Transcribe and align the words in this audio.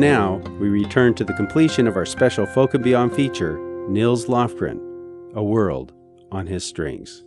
Now 0.00 0.36
we 0.58 0.70
return 0.70 1.12
to 1.16 1.24
the 1.24 1.34
completion 1.34 1.86
of 1.86 1.94
our 1.94 2.06
special 2.06 2.46
Folk 2.46 2.72
and 2.72 2.82
Beyond 2.82 3.12
feature, 3.12 3.58
Nils 3.90 4.28
Lofgren, 4.28 4.80
A 5.34 5.42
World 5.42 5.92
on 6.32 6.46
His 6.46 6.64
Strings. 6.64 7.22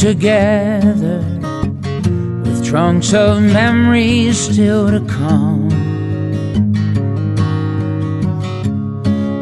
Together 0.00 1.18
with 2.42 2.64
trunks 2.64 3.12
of 3.12 3.42
memories 3.42 4.38
still 4.38 4.90
to 4.90 5.04
come. 5.04 5.68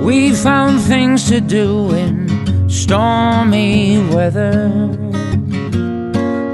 We 0.05 0.34
found 0.34 0.81
things 0.81 1.29
to 1.29 1.41
do 1.41 1.93
in 1.93 2.69
stormy 2.69 4.05
weather. 4.12 4.69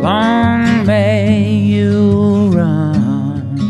Long 0.03 0.85
may 0.85 1.55
you 1.57 2.51
run. 2.51 3.65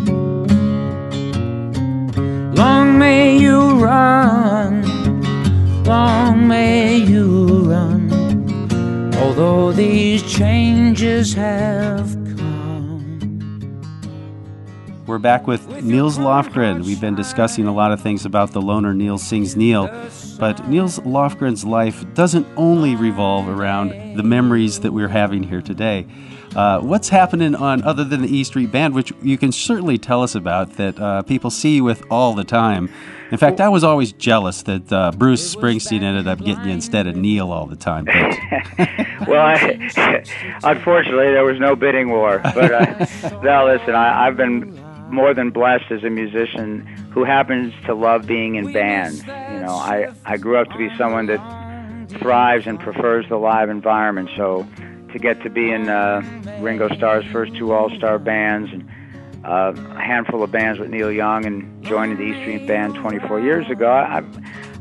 Long 2.56 2.98
may 2.98 3.38
you 3.38 3.78
run 3.78 4.34
long 5.86 6.48
may 6.48 6.96
you 6.96 7.63
although 9.24 9.72
these 9.72 10.22
changes 10.30 11.32
have 11.32 12.12
come. 12.36 13.80
We're 15.06 15.16
back 15.18 15.46
with 15.46 15.66
Nils 15.82 16.18
Lofgren. 16.18 16.84
We've 16.84 17.00
been 17.00 17.14
discussing 17.14 17.66
a 17.66 17.72
lot 17.72 17.90
of 17.90 18.02
things 18.02 18.26
about 18.26 18.50
the 18.52 18.60
loner 18.60 18.92
Neil 18.92 19.16
Sings 19.16 19.56
Neil, 19.56 19.86
but 20.38 20.68
Nils 20.68 20.98
Lofgren's 21.00 21.64
life 21.64 22.04
doesn't 22.12 22.46
only 22.58 22.96
revolve 22.96 23.48
around 23.48 24.14
the 24.14 24.22
memories 24.22 24.80
that 24.80 24.92
we're 24.92 25.08
having 25.08 25.42
here 25.42 25.62
today. 25.62 26.06
Uh, 26.54 26.80
what's 26.80 27.08
happening 27.08 27.54
on 27.54 27.82
other 27.82 28.04
than 28.04 28.22
the 28.22 28.28
E 28.28 28.44
Street 28.44 28.70
Band, 28.70 28.94
which 28.94 29.12
you 29.22 29.36
can 29.36 29.50
certainly 29.50 29.98
tell 29.98 30.22
us 30.22 30.34
about 30.34 30.74
that 30.74 30.98
uh, 31.00 31.22
people 31.22 31.50
see 31.50 31.76
you 31.76 31.84
with 31.84 32.04
all 32.10 32.34
the 32.34 32.44
time? 32.44 32.88
In 33.30 33.38
fact, 33.38 33.60
I 33.60 33.68
was 33.68 33.82
always 33.82 34.12
jealous 34.12 34.62
that 34.62 34.92
uh, 34.92 35.10
Bruce 35.10 35.54
Springsteen 35.54 36.02
ended 36.02 36.28
up 36.28 36.38
getting 36.38 36.64
you 36.66 36.70
instead 36.70 37.06
of 37.08 37.16
Neil 37.16 37.50
all 37.50 37.66
the 37.66 37.74
time. 37.74 38.04
well, 39.26 39.44
I, 39.44 40.24
unfortunately, 40.62 41.32
there 41.32 41.44
was 41.44 41.58
no 41.58 41.74
bidding 41.74 42.10
war. 42.10 42.38
But 42.38 42.72
uh, 42.72 43.40
now, 43.42 43.66
listen, 43.66 43.94
I, 43.94 44.26
I've 44.26 44.36
been 44.36 44.78
more 45.10 45.34
than 45.34 45.50
blessed 45.50 45.90
as 45.90 46.04
a 46.04 46.10
musician 46.10 46.86
who 47.12 47.24
happens 47.24 47.74
to 47.86 47.94
love 47.94 48.26
being 48.26 48.54
in 48.54 48.72
bands. 48.72 49.20
You 49.20 49.60
know, 49.60 49.74
I 49.74 50.12
I 50.24 50.36
grew 50.36 50.58
up 50.58 50.68
to 50.70 50.78
be 50.78 50.94
someone 50.96 51.26
that 51.26 51.40
thrives 52.20 52.66
and 52.66 52.78
prefers 52.78 53.28
the 53.28 53.36
live 53.36 53.70
environment. 53.70 54.30
So 54.36 54.66
to 55.14 55.18
get 55.20 55.40
to 55.42 55.48
be 55.48 55.70
in 55.70 55.88
uh, 55.88 56.22
Ringo 56.60 56.94
Starr's 56.94 57.24
first 57.26 57.54
two 57.54 57.72
all-star 57.72 58.18
bands 58.18 58.70
and 58.72 58.86
uh, 59.44 59.72
a 59.76 60.00
handful 60.00 60.42
of 60.42 60.50
bands 60.50 60.80
with 60.80 60.90
Neil 60.90 61.12
Young 61.12 61.44
and 61.46 61.84
joining 61.84 62.16
the 62.16 62.24
E 62.24 62.40
Street 62.42 62.66
Band 62.66 62.94
24 62.96 63.40
years 63.40 63.70
ago, 63.70 63.90
I, 63.90 64.22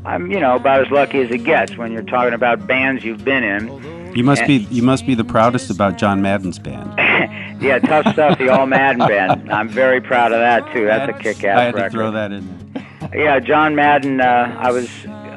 I'm 0.04 0.30
you 0.30 0.40
know 0.40 0.56
about 0.56 0.80
as 0.80 0.90
lucky 0.90 1.20
as 1.20 1.30
it 1.30 1.44
gets 1.44 1.76
when 1.76 1.92
you're 1.92 2.02
talking 2.02 2.34
about 2.34 2.66
bands 2.66 3.04
you've 3.04 3.24
been 3.24 3.44
in. 3.44 4.14
You 4.14 4.24
must 4.24 4.42
and, 4.42 4.48
be 4.48 4.74
you 4.74 4.82
must 4.82 5.06
be 5.06 5.14
the 5.14 5.24
proudest 5.24 5.70
about 5.70 5.98
John 5.98 6.20
Madden's 6.22 6.58
band. 6.58 6.94
yeah, 7.62 7.78
tough 7.78 8.12
stuff. 8.12 8.38
The 8.38 8.48
All 8.48 8.66
Madden 8.66 9.06
band. 9.06 9.52
I'm 9.52 9.68
very 9.68 10.00
proud 10.00 10.32
of 10.32 10.38
that 10.38 10.72
too. 10.72 10.86
That's 10.86 11.10
a 11.10 11.22
kick-ass 11.22 11.58
I 11.58 11.64
had 11.64 11.74
record. 11.74 11.90
to 11.90 11.96
throw 11.96 12.10
that 12.12 12.32
in. 12.32 12.72
There. 12.72 12.84
Yeah, 13.14 13.40
John 13.40 13.74
Madden. 13.74 14.20
Uh, 14.20 14.56
I 14.58 14.70
was 14.72 14.88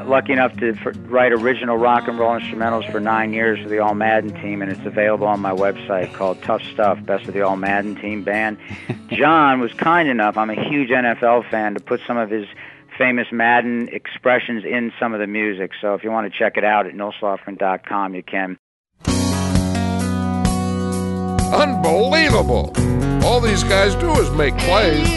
lucky 0.07 0.33
enough 0.33 0.55
to 0.57 0.73
for, 0.75 0.91
write 1.07 1.31
original 1.31 1.77
rock 1.77 2.07
and 2.07 2.17
roll 2.17 2.39
instrumentals 2.39 2.89
for 2.91 2.99
nine 2.99 3.33
years 3.33 3.59
for 3.61 3.69
the 3.69 3.79
All 3.79 3.93
Madden 3.93 4.33
team, 4.41 4.61
and 4.61 4.71
it's 4.71 4.85
available 4.85 5.27
on 5.27 5.39
my 5.39 5.51
website 5.51 6.13
called 6.13 6.41
Tough 6.43 6.63
Stuff, 6.63 7.03
Best 7.05 7.27
of 7.27 7.33
the 7.33 7.41
All 7.41 7.57
Madden 7.57 7.95
Team 7.95 8.23
Band. 8.23 8.57
John 9.09 9.59
was 9.59 9.73
kind 9.73 10.09
enough, 10.09 10.37
I'm 10.37 10.49
a 10.49 10.69
huge 10.69 10.89
NFL 10.89 11.49
fan, 11.49 11.73
to 11.75 11.79
put 11.79 12.01
some 12.07 12.17
of 12.17 12.29
his 12.29 12.47
famous 12.97 13.27
Madden 13.31 13.89
expressions 13.89 14.63
in 14.65 14.91
some 14.99 15.13
of 15.13 15.19
the 15.19 15.27
music. 15.27 15.71
So 15.79 15.93
if 15.93 16.03
you 16.03 16.11
want 16.11 16.31
to 16.31 16.37
check 16.37 16.57
it 16.57 16.63
out 16.63 16.87
at 16.87 16.93
nilslofgren.com, 16.93 18.15
you 18.15 18.23
can. 18.23 18.57
Unbelievable! 21.53 22.73
All 23.23 23.39
these 23.39 23.63
guys 23.63 23.95
do 23.95 24.11
is 24.19 24.29
make 24.31 24.57
plays. 24.57 25.07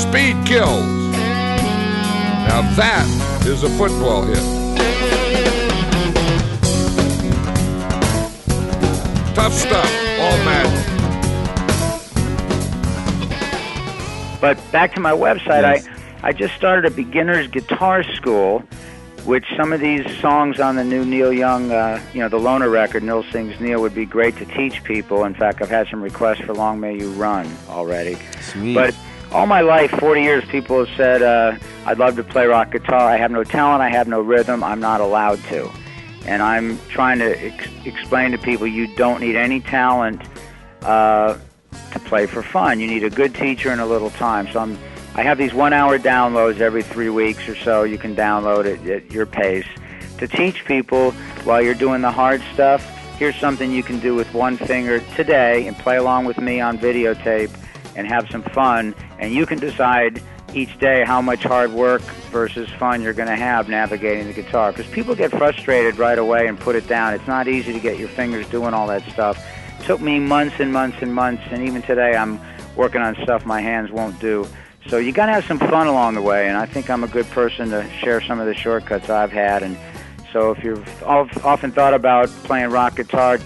Speed 0.00 0.36
kills. 0.46 1.09
Now 2.50 2.62
that 2.74 3.06
is 3.46 3.62
a 3.62 3.68
football 3.78 4.24
hit. 4.24 4.36
Tough 9.36 9.52
stuff, 9.52 9.88
all 10.18 10.36
Madden. 10.44 10.72
But 14.40 14.58
back 14.72 14.94
to 14.94 15.00
my 15.00 15.12
website, 15.12 15.62
yes. 15.62 15.86
I, 16.24 16.30
I 16.30 16.32
just 16.32 16.54
started 16.56 16.90
a 16.90 16.90
beginner's 16.90 17.46
guitar 17.46 18.02
school, 18.02 18.64
which 19.24 19.44
some 19.56 19.72
of 19.72 19.78
these 19.78 20.04
songs 20.18 20.58
on 20.58 20.74
the 20.74 20.82
new 20.82 21.04
Neil 21.04 21.32
Young, 21.32 21.70
uh, 21.70 22.02
you 22.12 22.18
know, 22.18 22.28
the 22.28 22.40
Loner 22.40 22.68
record, 22.68 23.04
Neil 23.04 23.22
Sings 23.30 23.60
Neil, 23.60 23.80
would 23.80 23.94
be 23.94 24.06
great 24.06 24.36
to 24.38 24.44
teach 24.44 24.82
people. 24.82 25.22
In 25.22 25.34
fact, 25.34 25.62
I've 25.62 25.70
had 25.70 25.86
some 25.86 26.02
requests 26.02 26.40
for 26.40 26.52
Long 26.54 26.80
May 26.80 26.98
You 26.98 27.12
Run 27.12 27.48
already. 27.68 28.18
Sweet. 28.40 28.74
But 28.74 28.96
all 29.32 29.46
my 29.46 29.60
life, 29.60 29.90
40 29.92 30.22
years, 30.22 30.44
people 30.46 30.84
have 30.84 30.96
said, 30.96 31.22
uh, 31.22 31.56
I'd 31.86 31.98
love 31.98 32.16
to 32.16 32.24
play 32.24 32.46
rock 32.46 32.72
guitar. 32.72 33.08
I 33.08 33.16
have 33.16 33.30
no 33.30 33.44
talent, 33.44 33.80
I 33.80 33.88
have 33.88 34.08
no 34.08 34.20
rhythm, 34.20 34.64
I'm 34.64 34.80
not 34.80 35.00
allowed 35.00 35.42
to. 35.44 35.70
And 36.26 36.42
I'm 36.42 36.78
trying 36.88 37.20
to 37.20 37.40
ex- 37.40 37.68
explain 37.84 38.32
to 38.32 38.38
people 38.38 38.66
you 38.66 38.94
don't 38.96 39.20
need 39.20 39.36
any 39.36 39.60
talent 39.60 40.22
uh, 40.82 41.38
to 41.92 41.98
play 42.00 42.26
for 42.26 42.42
fun. 42.42 42.80
You 42.80 42.88
need 42.88 43.04
a 43.04 43.10
good 43.10 43.34
teacher 43.34 43.70
and 43.70 43.80
a 43.80 43.86
little 43.86 44.10
time. 44.10 44.48
So 44.52 44.60
I'm, 44.60 44.76
I 45.14 45.22
have 45.22 45.38
these 45.38 45.54
one 45.54 45.72
hour 45.72 45.98
downloads 45.98 46.60
every 46.60 46.82
three 46.82 47.10
weeks 47.10 47.48
or 47.48 47.54
so. 47.54 47.84
You 47.84 47.98
can 47.98 48.16
download 48.16 48.64
it 48.64 48.84
at 48.88 49.12
your 49.12 49.26
pace 49.26 49.66
to 50.18 50.26
teach 50.26 50.64
people 50.64 51.12
while 51.44 51.62
you're 51.62 51.74
doing 51.74 52.00
the 52.02 52.10
hard 52.10 52.42
stuff. 52.52 52.84
Here's 53.16 53.36
something 53.36 53.70
you 53.70 53.82
can 53.82 54.00
do 54.00 54.14
with 54.14 54.32
one 54.34 54.56
finger 54.56 55.00
today 55.14 55.66
and 55.66 55.76
play 55.78 55.98
along 55.98 56.24
with 56.24 56.38
me 56.38 56.60
on 56.60 56.78
videotape 56.78 57.50
and 58.00 58.08
have 58.08 58.28
some 58.30 58.42
fun. 58.42 58.94
And 59.20 59.32
you 59.32 59.46
can 59.46 59.60
decide 59.60 60.20
each 60.52 60.76
day 60.80 61.04
how 61.04 61.22
much 61.22 61.44
hard 61.44 61.70
work 61.72 62.02
versus 62.32 62.68
fun 62.70 63.02
you're 63.02 63.12
going 63.12 63.28
to 63.28 63.36
have 63.36 63.68
navigating 63.68 64.26
the 64.26 64.32
guitar. 64.32 64.72
Because 64.72 64.90
people 64.90 65.14
get 65.14 65.30
frustrated 65.30 65.98
right 65.98 66.18
away 66.18 66.48
and 66.48 66.58
put 66.58 66.74
it 66.74 66.88
down. 66.88 67.14
It's 67.14 67.28
not 67.28 67.46
easy 67.46 67.72
to 67.72 67.78
get 67.78 67.98
your 67.98 68.08
fingers 68.08 68.48
doing 68.48 68.74
all 68.74 68.88
that 68.88 69.02
stuff. 69.12 69.38
It 69.78 69.84
took 69.84 70.00
me 70.00 70.18
months 70.18 70.56
and 70.58 70.72
months 70.72 70.98
and 71.00 71.14
months, 71.14 71.42
and 71.50 71.62
even 71.62 71.82
today 71.82 72.16
I'm 72.16 72.40
working 72.74 73.00
on 73.00 73.14
stuff 73.22 73.46
my 73.46 73.60
hands 73.60 73.92
won't 73.92 74.18
do. 74.18 74.46
So 74.88 74.96
you 74.96 75.12
got 75.12 75.26
to 75.26 75.32
have 75.32 75.44
some 75.44 75.58
fun 75.58 75.86
along 75.86 76.14
the 76.14 76.22
way, 76.22 76.48
and 76.48 76.56
I 76.56 76.66
think 76.66 76.90
I'm 76.90 77.04
a 77.04 77.08
good 77.08 77.28
person 77.30 77.70
to 77.70 77.88
share 78.00 78.20
some 78.20 78.40
of 78.40 78.46
the 78.46 78.54
shortcuts 78.54 79.08
I've 79.08 79.30
had. 79.30 79.62
And 79.62 79.76
so 80.32 80.50
if 80.50 80.64
you've 80.64 81.02
often 81.04 81.70
thought 81.70 81.94
about 81.94 82.28
playing 82.44 82.70
rock 82.70 82.96
guitar, 82.96 83.38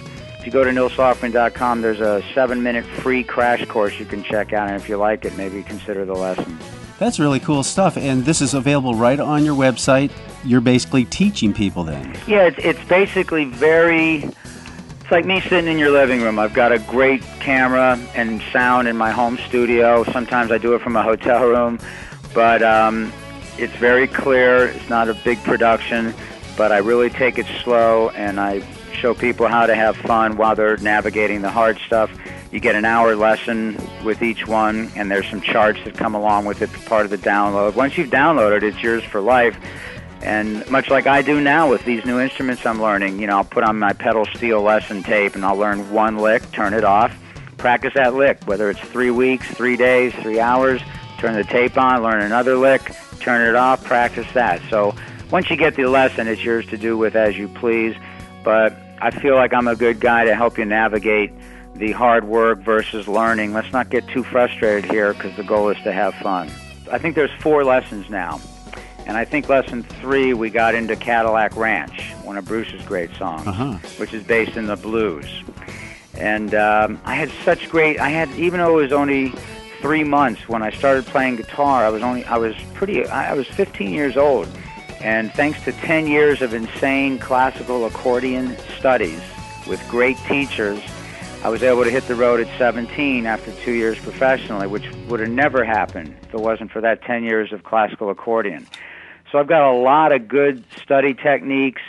if 0.44 0.48
you 0.48 0.52
go 0.52 0.62
to 0.62 0.70
nilslofgren.com, 0.70 1.80
there's 1.80 2.00
a 2.00 2.22
seven-minute 2.34 2.84
free 2.84 3.24
crash 3.24 3.64
course 3.64 3.98
you 3.98 4.04
can 4.04 4.22
check 4.22 4.52
out, 4.52 4.68
and 4.68 4.76
if 4.76 4.90
you 4.90 4.98
like 4.98 5.24
it, 5.24 5.34
maybe 5.38 5.62
consider 5.62 6.04
the 6.04 6.12
lesson. 6.12 6.58
That's 6.98 7.18
really 7.18 7.40
cool 7.40 7.62
stuff, 7.62 7.96
and 7.96 8.26
this 8.26 8.42
is 8.42 8.52
available 8.52 8.94
right 8.94 9.18
on 9.18 9.46
your 9.46 9.56
website. 9.56 10.12
You're 10.44 10.60
basically 10.60 11.06
teaching 11.06 11.54
people 11.54 11.82
then. 11.82 12.14
Yeah, 12.26 12.42
it's, 12.42 12.58
it's 12.58 12.88
basically 12.90 13.46
very. 13.46 14.16
It's 14.16 15.10
like 15.10 15.24
me 15.24 15.40
sitting 15.40 15.66
in 15.66 15.78
your 15.78 15.90
living 15.90 16.20
room. 16.20 16.38
I've 16.38 16.52
got 16.52 16.72
a 16.72 16.78
great 16.78 17.22
camera 17.40 17.98
and 18.14 18.42
sound 18.52 18.86
in 18.86 18.98
my 18.98 19.12
home 19.12 19.38
studio. 19.48 20.04
Sometimes 20.04 20.52
I 20.52 20.58
do 20.58 20.74
it 20.74 20.82
from 20.82 20.94
a 20.94 21.02
hotel 21.02 21.46
room, 21.46 21.78
but 22.34 22.62
um, 22.62 23.10
it's 23.56 23.74
very 23.76 24.08
clear. 24.08 24.66
It's 24.66 24.90
not 24.90 25.08
a 25.08 25.14
big 25.14 25.42
production, 25.42 26.12
but 26.54 26.70
I 26.70 26.78
really 26.78 27.08
take 27.08 27.38
it 27.38 27.46
slow 27.62 28.10
and 28.10 28.38
I 28.38 28.62
show 28.94 29.14
people 29.14 29.46
how 29.46 29.66
to 29.66 29.74
have 29.74 29.96
fun 29.96 30.36
while 30.36 30.54
they're 30.54 30.76
navigating 30.78 31.42
the 31.42 31.50
hard 31.50 31.78
stuff. 31.86 32.10
You 32.52 32.60
get 32.60 32.74
an 32.74 32.84
hour 32.84 33.16
lesson 33.16 33.76
with 34.04 34.22
each 34.22 34.46
one, 34.46 34.90
and 34.94 35.10
there's 35.10 35.28
some 35.28 35.40
charts 35.40 35.80
that 35.84 35.94
come 35.94 36.14
along 36.14 36.44
with 36.44 36.62
it, 36.62 36.72
part 36.86 37.04
of 37.04 37.10
the 37.10 37.18
download. 37.18 37.74
Once 37.74 37.98
you've 37.98 38.10
downloaded, 38.10 38.62
it's 38.62 38.80
yours 38.82 39.02
for 39.02 39.20
life. 39.20 39.56
And 40.22 40.68
much 40.70 40.88
like 40.88 41.06
I 41.06 41.20
do 41.20 41.40
now 41.40 41.68
with 41.68 41.84
these 41.84 42.04
new 42.06 42.18
instruments 42.18 42.64
I'm 42.64 42.80
learning, 42.80 43.20
you 43.20 43.26
know, 43.26 43.38
I'll 43.38 43.44
put 43.44 43.62
on 43.62 43.78
my 43.78 43.92
pedal 43.92 44.24
steel 44.24 44.62
lesson 44.62 45.02
tape 45.02 45.34
and 45.34 45.44
I'll 45.44 45.56
learn 45.56 45.90
one 45.92 46.16
lick, 46.16 46.50
turn 46.50 46.72
it 46.72 46.82
off, 46.82 47.14
practice 47.58 47.92
that 47.94 48.14
lick, 48.14 48.42
whether 48.46 48.70
it's 48.70 48.80
three 48.80 49.10
weeks, 49.10 49.46
three 49.50 49.76
days, 49.76 50.14
three 50.14 50.40
hours, 50.40 50.80
turn 51.18 51.34
the 51.34 51.44
tape 51.44 51.76
on, 51.76 52.02
learn 52.02 52.22
another 52.22 52.56
lick, 52.56 52.90
turn 53.20 53.46
it 53.46 53.54
off, 53.54 53.84
practice 53.84 54.26
that. 54.32 54.62
So 54.70 54.94
once 55.30 55.50
you 55.50 55.56
get 55.56 55.74
the 55.74 55.84
lesson, 55.84 56.26
it's 56.26 56.42
yours 56.42 56.66
to 56.66 56.78
do 56.78 56.96
with 56.96 57.16
as 57.16 57.36
you 57.36 57.48
please. 57.48 57.94
But 58.44 58.76
I 59.00 59.10
feel 59.10 59.34
like 59.34 59.52
I'm 59.52 59.68
a 59.68 59.76
good 59.76 60.00
guy 60.00 60.24
to 60.24 60.34
help 60.34 60.56
you 60.58 60.64
navigate 60.64 61.32
the 61.74 61.92
hard 61.92 62.24
work 62.24 62.58
versus 62.60 63.08
learning. 63.08 63.52
Let's 63.52 63.72
not 63.72 63.90
get 63.90 64.06
too 64.08 64.22
frustrated 64.22 64.90
here 64.90 65.12
because 65.12 65.36
the 65.36 65.42
goal 65.42 65.68
is 65.70 65.76
to 65.84 65.92
have 65.92 66.14
fun. 66.16 66.48
I 66.90 66.98
think 66.98 67.14
there's 67.14 67.30
four 67.40 67.64
lessons 67.64 68.08
now. 68.08 68.40
And 69.06 69.16
I 69.18 69.24
think 69.24 69.48
lesson 69.48 69.82
three, 69.82 70.32
we 70.32 70.48
got 70.48 70.74
into 70.74 70.96
Cadillac 70.96 71.56
Ranch, 71.56 72.12
one 72.22 72.38
of 72.38 72.46
Bruce's 72.46 72.82
great 72.86 73.10
songs, 73.16 73.46
Uh-huh. 73.46 73.74
which 73.98 74.14
is 74.14 74.22
based 74.24 74.56
in 74.56 74.66
the 74.66 74.76
blues. 74.76 75.26
And 76.14 76.54
um, 76.54 77.00
I 77.04 77.14
had 77.16 77.30
such 77.44 77.68
great. 77.68 77.98
I 77.98 78.08
had 78.08 78.30
even 78.30 78.60
though 78.60 78.78
it 78.78 78.82
was 78.82 78.92
only 78.92 79.34
three 79.80 80.04
months 80.04 80.48
when 80.48 80.62
I 80.62 80.70
started 80.70 81.04
playing 81.06 81.36
guitar. 81.36 81.84
I 81.84 81.88
was 81.90 82.02
only. 82.02 82.24
I 82.24 82.38
was 82.38 82.54
pretty. 82.72 83.04
I 83.06 83.32
I 83.32 83.34
was 83.34 83.46
15 83.48 83.90
years 83.92 84.16
old, 84.16 84.48
and 85.00 85.32
thanks 85.32 85.62
to 85.64 85.72
10 85.72 86.06
years 86.06 86.42
of 86.42 86.54
insane 86.54 87.18
classical 87.18 87.86
accordion 87.86 88.56
studies 88.78 89.20
with 89.66 89.86
great 89.88 90.16
teachers, 90.28 90.80
I 91.42 91.48
was 91.48 91.62
able 91.62 91.84
to 91.84 91.90
hit 91.90 92.06
the 92.08 92.14
road 92.14 92.40
at 92.40 92.58
17 92.58 93.26
after 93.26 93.52
two 93.64 93.72
years 93.72 93.98
professionally, 93.98 94.66
which 94.66 94.90
would 95.08 95.20
have 95.20 95.28
never 95.28 95.64
happened 95.64 96.16
if 96.22 96.34
it 96.34 96.40
wasn't 96.40 96.70
for 96.70 96.80
that 96.80 97.02
10 97.02 97.24
years 97.24 97.52
of 97.52 97.64
classical 97.64 98.10
accordion. 98.10 98.66
So 99.30 99.38
I've 99.38 99.46
got 99.46 99.70
a 99.70 99.76
lot 99.76 100.12
of 100.12 100.28
good 100.28 100.64
study 100.82 101.12
techniques 101.12 101.82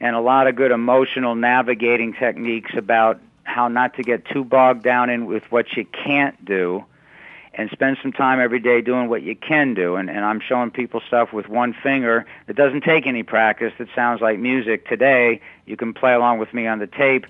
and 0.00 0.14
a 0.14 0.20
lot 0.20 0.46
of 0.46 0.56
good 0.56 0.70
emotional 0.70 1.34
navigating 1.34 2.12
techniques 2.12 2.72
about 2.76 3.20
how 3.44 3.68
not 3.68 3.94
to 3.94 4.02
get 4.02 4.26
too 4.26 4.44
bogged 4.44 4.82
down 4.82 5.08
in 5.08 5.26
with 5.26 5.44
what 5.50 5.76
you 5.76 5.86
can't 5.86 6.44
do 6.44 6.84
and 7.58 7.68
spend 7.70 7.98
some 8.00 8.12
time 8.12 8.38
every 8.40 8.60
day 8.60 8.80
doing 8.80 9.08
what 9.08 9.22
you 9.22 9.34
can 9.34 9.74
do. 9.74 9.96
And, 9.96 10.08
and 10.08 10.24
I'm 10.24 10.40
showing 10.40 10.70
people 10.70 11.02
stuff 11.06 11.32
with 11.32 11.48
one 11.48 11.74
finger 11.74 12.24
that 12.46 12.54
doesn't 12.54 12.82
take 12.82 13.04
any 13.04 13.24
practice 13.24 13.72
that 13.78 13.88
sounds 13.96 14.20
like 14.20 14.38
music. 14.38 14.86
Today, 14.86 15.40
you 15.66 15.76
can 15.76 15.92
play 15.92 16.14
along 16.14 16.38
with 16.38 16.54
me 16.54 16.68
on 16.68 16.78
the 16.78 16.86
tape. 16.86 17.26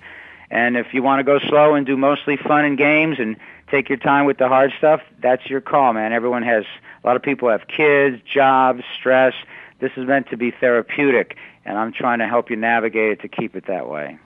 And 0.51 0.77
if 0.77 0.93
you 0.93 1.01
want 1.01 1.19
to 1.19 1.23
go 1.23 1.39
slow 1.39 1.73
and 1.73 1.85
do 1.85 1.97
mostly 1.97 2.37
fun 2.37 2.63
and 2.63 2.77
games 2.77 3.17
and 3.19 3.37
take 3.71 3.89
your 3.89 3.97
time 3.97 4.25
with 4.25 4.37
the 4.37 4.47
hard 4.47 4.71
stuff, 4.77 5.01
that's 5.19 5.47
your 5.49 5.61
call, 5.61 5.93
man. 5.93 6.13
Everyone 6.13 6.43
has, 6.43 6.63
a 7.03 7.07
lot 7.07 7.15
of 7.15 7.23
people 7.23 7.49
have 7.49 7.67
kids, 7.67 8.21
jobs, 8.31 8.83
stress. 8.99 9.33
This 9.79 9.91
is 9.97 10.05
meant 10.07 10.29
to 10.29 10.37
be 10.37 10.51
therapeutic, 10.51 11.37
and 11.65 11.77
I'm 11.77 11.91
trying 11.91 12.19
to 12.19 12.27
help 12.27 12.51
you 12.51 12.55
navigate 12.55 13.13
it 13.13 13.21
to 13.21 13.27
keep 13.27 13.55
it 13.55 13.65
that 13.67 13.89
way. 13.89 14.19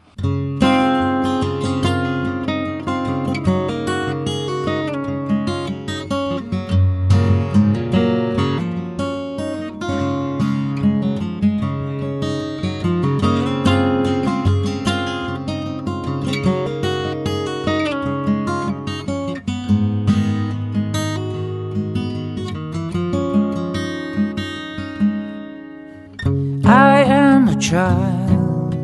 Child. 27.73 28.75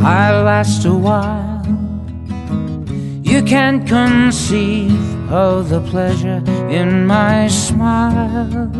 I 0.00 0.26
last 0.48 0.84
a 0.84 0.94
while. 0.94 1.66
You 3.30 3.42
can't 3.42 3.82
conceive 3.88 5.02
of 5.32 5.68
the 5.68 5.80
pleasure 5.92 6.40
in 6.80 7.06
my 7.06 7.48
smile. 7.48 8.70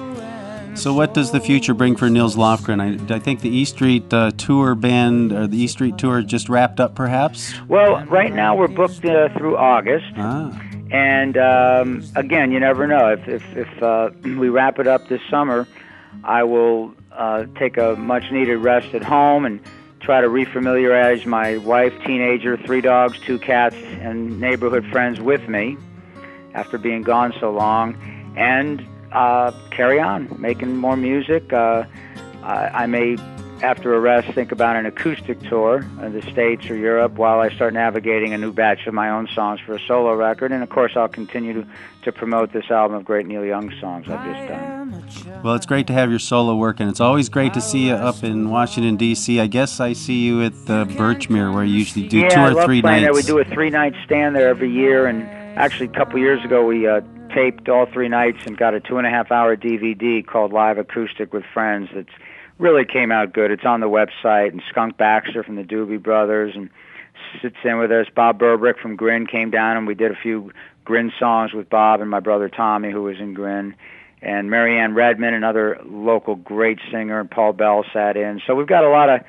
So, 0.76 0.92
what 0.92 1.14
does 1.14 1.32
the 1.32 1.40
future 1.40 1.76
bring 1.76 1.96
for 1.96 2.10
Nils 2.10 2.36
Lofgren? 2.36 2.82
I, 2.82 3.16
I 3.16 3.20
think 3.20 3.42
the 3.42 3.50
E 3.50 3.64
Street 3.64 4.12
uh, 4.12 4.32
tour 4.32 4.74
band, 4.74 5.32
or 5.32 5.46
the 5.46 5.58
E 5.58 5.68
Street 5.68 6.00
tour, 6.00 6.24
just 6.24 6.50
wrapped 6.50 6.80
up, 6.80 6.96
perhaps. 6.96 7.54
Well, 7.68 8.04
right 8.06 8.34
now 8.34 8.56
we're 8.56 8.68
booked 8.68 9.06
uh, 9.06 9.30
through 9.38 9.56
August. 9.56 10.08
Ah, 10.18 10.60
And 10.94 11.38
um, 11.38 12.04
again, 12.16 12.52
you 12.52 12.60
never 12.60 12.86
know. 12.86 13.10
If 13.10 13.28
if, 13.28 13.58
if 13.58 13.84
uh, 13.84 14.12
we 14.24 14.50
wrap 14.50 14.80
it 14.80 14.88
up 14.88 15.08
this 15.10 15.22
summer, 15.30 15.68
I 16.24 16.44
will 16.44 16.94
uh, 17.12 17.46
take 17.58 17.78
a 17.78 17.96
much 17.96 18.32
needed 18.32 18.58
rest 18.58 18.94
at 18.94 19.04
home 19.04 19.46
and 19.46 19.60
try 20.00 20.22
to 20.22 20.28
refamiliarize 20.28 21.26
my 21.26 21.58
wife, 21.58 21.94
teenager, 22.06 22.58
three 22.58 22.82
dogs, 22.82 23.20
two 23.20 23.40
cats, 23.40 23.76
and 23.76 24.40
neighborhood 24.40 24.86
friends 24.92 25.20
with 25.20 25.48
me 25.48 25.78
after 26.54 26.78
being 26.78 27.02
gone 27.02 27.34
so 27.40 27.52
long, 27.52 27.96
and 28.38 28.86
uh, 29.14 29.52
carry 29.72 30.00
on 30.00 30.36
making 30.40 30.76
more 30.76 30.96
music. 30.96 31.52
Uh, 31.52 31.86
I, 32.44 32.84
I 32.84 32.86
may, 32.86 33.16
after 33.64 33.96
a 33.96 34.00
rest, 34.00 34.28
think 34.34 34.52
about 34.52 34.76
an 34.76 34.86
acoustic 34.86 35.40
tour 35.44 35.78
of 36.02 36.12
the 36.12 36.22
States 36.24 36.70
or 36.70 36.76
Europe 36.76 37.14
while 37.14 37.40
I 37.40 37.50
start 37.50 37.74
navigating 37.74 38.34
a 38.34 38.38
new 38.38 38.52
batch 38.52 38.86
of 38.88 38.94
my 38.94 39.10
own 39.10 39.28
songs 39.34 39.62
for 39.62 39.74
a 39.74 39.80
solo 39.80 40.14
record. 40.14 40.52
And 40.52 40.62
of 40.62 40.70
course, 40.70 40.92
I'll 40.98 41.08
continue 41.08 41.54
to, 41.54 41.68
to 42.04 42.12
promote 42.12 42.52
this 42.52 42.70
album 42.70 42.98
of 42.98 43.06
great 43.06 43.26
Neil 43.26 43.46
Young 43.46 43.74
songs 43.80 44.10
I've 44.10 44.26
just 44.26 44.50
done. 44.50 45.42
well, 45.44 45.56
it's 45.56 45.66
great 45.66 45.88
to 45.88 45.94
have 45.94 46.10
your 46.10 46.20
solo 46.20 46.56
work, 46.58 46.82
and 46.82 46.90
it's 46.90 47.00
always 47.00 47.30
great 47.30 47.54
to 47.54 47.62
see 47.62 47.88
you 47.88 47.94
up 47.94 48.22
in 48.22 48.50
Washington, 48.50 48.98
D.C. 48.98 49.40
I 49.40 49.48
guess 49.48 49.80
I 49.80 49.94
see 49.94 50.26
you 50.26 50.44
at 50.44 50.54
the 50.66 50.86
Birchmere, 50.86 51.54
where 51.54 51.64
you 51.64 51.76
usually 51.76 52.08
do 52.10 52.20
yeah, 52.20 52.30
two 52.30 52.40
I 52.42 52.50
or 52.50 52.54
love 52.54 52.66
three 52.66 52.82
playing 52.82 53.04
nights. 53.04 53.26
there. 53.26 53.38
We 53.38 53.44
do 53.44 53.50
a 53.50 53.56
three 53.56 53.70
night 53.70 53.94
stand 54.04 54.36
there 54.36 54.50
every 54.50 54.72
year, 54.72 55.08
and 55.08 55.24
actually, 55.58 55.86
a 55.88 55.94
couple 55.94 56.20
years 56.20 56.44
ago, 56.44 56.66
we 56.66 56.86
uh, 56.86 57.00
taped 57.34 57.70
all 57.70 57.86
three 57.86 58.10
nights 58.10 58.40
and 58.46 58.58
got 58.58 58.74
a 58.74 58.82
two 58.82 58.98
and 58.98 59.08
a 59.08 59.10
half 59.10 59.32
hour 59.32 59.56
DVD 59.56 60.26
called 60.26 60.52
Live 60.52 60.78
Acoustic 60.78 61.32
with 61.32 61.46
Friends. 61.54 61.90
That's 61.94 62.10
really 62.58 62.86
came 62.86 63.12
out 63.12 63.34
good. 63.34 63.52
It's 63.52 63.66
on 63.66 63.80
the 63.80 63.90
website, 63.90 64.52
and 64.52 64.62
Skunk 64.70 64.98
Baxter 64.98 65.44
from 65.44 65.56
the 65.56 65.64
Doobie 65.64 66.02
Brothers 66.02 66.54
and 66.56 66.70
sits 67.42 67.56
in 67.64 67.80
with 67.80 67.92
us. 67.92 68.08
Bob 68.16 68.40
Berberich 68.40 68.80
from 68.80 68.96
Grin 68.96 69.28
came 69.28 69.50
down, 69.50 69.78
and 69.78 69.88
we 69.88 69.96
did 69.96 70.12
a 70.12 70.16
few 70.22 70.52
Grin 70.86 71.12
songs 71.20 71.54
with 71.54 71.70
Bob 71.70 72.02
and 72.02 72.10
my 72.10 72.20
brother 72.20 72.50
Tommy, 72.50 72.92
who 72.92 73.04
was 73.04 73.18
in 73.20 73.34
Grin. 73.34 73.76
And 74.22 74.50
Marianne 74.50 74.94
Redmond, 74.94 75.36
another 75.36 75.80
local 75.86 76.36
great 76.36 76.80
singer, 76.92 77.20
and 77.20 77.30
Paul 77.30 77.54
Bell 77.54 77.84
sat 77.92 78.16
in. 78.16 78.42
So 78.48 78.56
we've 78.56 78.68
got 78.68 78.84
a 78.84 78.90
lot 78.90 79.10
of 79.10 79.22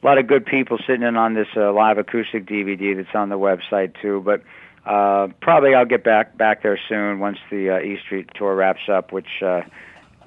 a 0.00 0.06
lot 0.06 0.18
of 0.18 0.28
good 0.28 0.46
people 0.46 0.78
sitting 0.86 1.02
in 1.02 1.16
on 1.16 1.34
this 1.34 1.48
uh, 1.56 1.72
live 1.72 1.98
acoustic 1.98 2.46
DVD 2.46 2.96
that's 2.96 3.14
on 3.14 3.30
the 3.30 3.38
website 3.38 4.00
too. 4.00 4.22
But 4.24 4.42
uh, 4.88 5.28
probably 5.42 5.74
I'll 5.74 5.84
get 5.86 6.04
back 6.04 6.38
back 6.38 6.62
there 6.62 6.78
soon 6.88 7.18
once 7.18 7.38
the 7.50 7.70
uh, 7.70 8.00
Street 8.04 8.30
tour 8.36 8.54
wraps 8.54 8.88
up, 8.88 9.12
which 9.12 9.42
uh, 9.44 9.62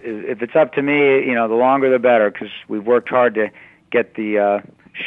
if 0.03 0.41
it's 0.41 0.55
up 0.55 0.73
to 0.73 0.81
me, 0.81 1.25
you 1.25 1.33
know, 1.33 1.47
the 1.47 1.55
longer 1.55 1.89
the 1.89 1.99
better 1.99 2.29
because 2.29 2.49
we've 2.67 2.85
worked 2.85 3.09
hard 3.09 3.35
to 3.35 3.49
get 3.91 4.15
the 4.15 4.39
uh, 4.39 4.59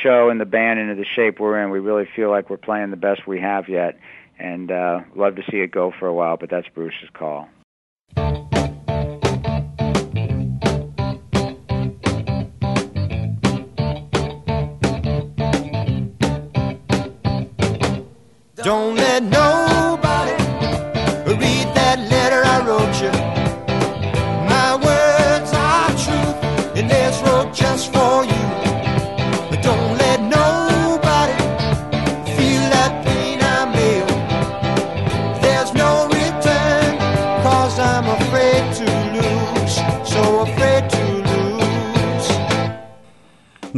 show 0.02 0.30
and 0.30 0.40
the 0.40 0.46
band 0.46 0.78
into 0.78 0.94
the 0.94 1.04
shape 1.04 1.40
we're 1.40 1.62
in. 1.62 1.70
We 1.70 1.80
really 1.80 2.08
feel 2.14 2.30
like 2.30 2.50
we're 2.50 2.56
playing 2.56 2.90
the 2.90 2.96
best 2.96 3.26
we 3.26 3.40
have 3.40 3.68
yet, 3.68 3.98
and 4.38 4.70
uh, 4.70 5.00
love 5.14 5.36
to 5.36 5.42
see 5.50 5.58
it 5.58 5.70
go 5.70 5.92
for 5.98 6.06
a 6.06 6.14
while. 6.14 6.36
But 6.36 6.50
that's 6.50 6.68
Bruce's 6.68 7.10
call. 7.12 7.48
Don't 18.56 18.96
let 18.96 19.22
nobody 19.22 20.32
read 21.26 21.68
that 21.74 21.98
letter 22.10 22.42
I 22.46 22.66
wrote 22.66 23.02
you. 23.02 23.33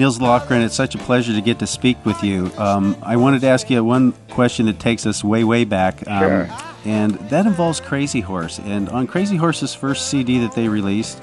Nils 0.07 0.21
Lofgren, 0.21 0.65
it's 0.65 0.77
such 0.77 0.95
a 0.95 0.99
pleasure 0.99 1.33
to 1.33 1.41
get 1.41 1.59
to 1.59 1.67
speak 1.67 1.97
with 2.05 2.23
you. 2.23 2.49
Um, 2.59 2.97
I 3.03 3.17
wanted 3.17 3.41
to 3.41 3.49
ask 3.49 3.69
you 3.69 3.83
one 3.83 4.13
question 4.31 4.67
that 4.67 4.79
takes 4.79 5.05
us 5.05 5.25
way, 5.25 5.43
way 5.43 5.65
back. 5.65 6.07
Um, 6.07 6.21
Sure. 6.21 6.49
And 6.85 7.15
that 7.31 7.45
involves 7.45 7.81
Crazy 7.81 8.21
Horse. 8.21 8.61
And 8.61 8.89
on 8.91 9.09
Crazy 9.09 9.35
Horse's 9.35 9.75
first 9.75 10.09
CD 10.09 10.39
that 10.39 10.53
they 10.53 10.69
released, 10.69 11.21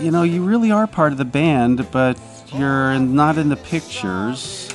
you 0.00 0.10
know, 0.10 0.22
you 0.22 0.42
really 0.42 0.70
are 0.70 0.86
part 0.86 1.12
of 1.12 1.18
the 1.18 1.26
band, 1.26 1.86
but 1.90 2.18
you're 2.54 2.98
not 2.98 3.36
in 3.36 3.50
the 3.50 3.56
pictures. 3.56 4.70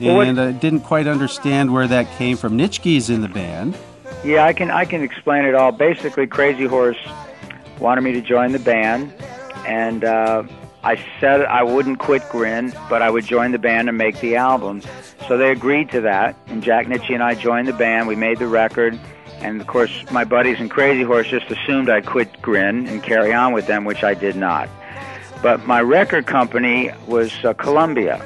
Well, 0.00 0.22
And 0.22 0.40
I 0.40 0.52
didn't 0.52 0.80
quite 0.80 1.06
understand 1.06 1.74
where 1.74 1.86
that 1.88 2.10
came 2.16 2.38
from. 2.38 2.56
Nitzsche's 2.56 3.10
in 3.10 3.20
the 3.20 3.28
band. 3.28 3.76
Yeah, 4.24 4.46
I 4.46 4.54
can 4.54 4.70
I 4.70 4.86
can 4.86 5.02
explain 5.02 5.44
it 5.44 5.54
all. 5.54 5.72
Basically, 5.72 6.26
Crazy 6.26 6.64
Horse 6.64 6.96
wanted 7.78 8.00
me 8.00 8.12
to 8.12 8.22
join 8.22 8.52
the 8.52 8.58
band, 8.58 9.12
and 9.66 10.04
uh, 10.04 10.44
I 10.84 11.02
said 11.18 11.46
I 11.46 11.62
wouldn't 11.62 11.98
quit 11.98 12.28
Grin, 12.28 12.70
but 12.90 13.00
I 13.00 13.08
would 13.08 13.24
join 13.24 13.52
the 13.52 13.58
band 13.58 13.88
and 13.88 13.96
make 13.96 14.20
the 14.20 14.36
album. 14.36 14.82
So 15.26 15.38
they 15.38 15.50
agreed 15.50 15.90
to 15.92 16.02
that, 16.02 16.36
and 16.46 16.62
Jack 16.62 16.86
Nitzsche 16.88 17.14
and 17.14 17.22
I 17.22 17.34
joined 17.34 17.68
the 17.68 17.72
band. 17.72 18.06
We 18.06 18.16
made 18.16 18.38
the 18.38 18.46
record, 18.46 18.98
and 19.38 19.62
of 19.62 19.66
course, 19.66 20.04
my 20.10 20.24
buddies 20.24 20.60
in 20.60 20.68
Crazy 20.68 21.02
Horse 21.02 21.28
just 21.28 21.50
assumed 21.50 21.88
I'd 21.88 22.04
quit 22.04 22.42
Grin 22.42 22.86
and 22.86 23.02
carry 23.02 23.32
on 23.32 23.54
with 23.54 23.66
them, 23.66 23.86
which 23.86 24.04
I 24.04 24.12
did 24.12 24.36
not. 24.36 24.68
But 25.42 25.66
my 25.66 25.80
record 25.80 26.26
company 26.26 26.90
was 27.06 27.32
uh, 27.44 27.54
Columbia. 27.54 28.22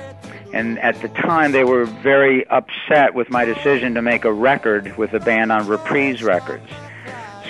And 0.53 0.81
at 0.81 1.01
the 1.01 1.09
time, 1.11 1.53
they 1.53 1.63
were 1.63 1.85
very 1.85 2.45
upset 2.49 3.15
with 3.15 3.31
my 3.31 3.45
decision 3.45 3.95
to 3.95 4.03
make 4.03 4.25
a 4.25 4.33
record 4.33 4.97
with 4.97 5.13
the 5.13 5.21
band 5.21 5.53
on 5.53 5.69
Reprise 5.69 6.25
Records. 6.25 6.69